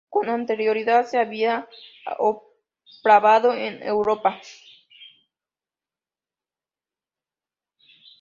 [0.09, 1.67] Con anterioridad se había
[3.03, 4.41] aprobado en Europa.